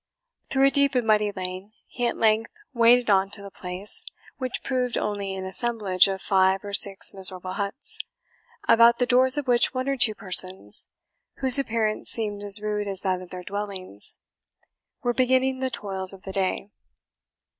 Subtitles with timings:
[0.49, 4.03] Through a deep and muddy lane, he at length waded on to the place,
[4.37, 7.99] which proved only an assemblage of five or six miserable huts,
[8.67, 10.87] about the doors of which one or two persons,
[11.35, 14.15] whose appearance seemed as rude as that of their dwellings,
[15.03, 16.71] were beginning the toils of the day.